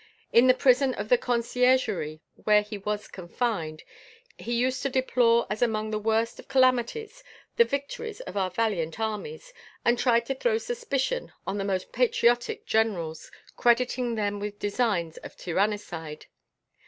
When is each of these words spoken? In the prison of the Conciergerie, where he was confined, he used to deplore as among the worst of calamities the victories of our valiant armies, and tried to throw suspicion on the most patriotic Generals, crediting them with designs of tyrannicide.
In 0.33 0.47
the 0.47 0.55
prison 0.55 0.95
of 0.95 1.09
the 1.09 1.17
Conciergerie, 1.19 2.21
where 2.43 2.63
he 2.63 2.79
was 2.79 3.07
confined, 3.07 3.83
he 4.35 4.55
used 4.55 4.81
to 4.81 4.89
deplore 4.89 5.45
as 5.47 5.61
among 5.61 5.91
the 5.91 5.99
worst 5.99 6.39
of 6.39 6.47
calamities 6.47 7.23
the 7.55 7.65
victories 7.65 8.19
of 8.21 8.35
our 8.35 8.49
valiant 8.49 8.99
armies, 8.99 9.53
and 9.85 9.99
tried 9.99 10.25
to 10.25 10.33
throw 10.33 10.57
suspicion 10.57 11.31
on 11.45 11.59
the 11.59 11.63
most 11.63 11.91
patriotic 11.91 12.65
Generals, 12.65 13.29
crediting 13.55 14.15
them 14.15 14.39
with 14.39 14.57
designs 14.57 15.17
of 15.17 15.37
tyrannicide. 15.37 16.25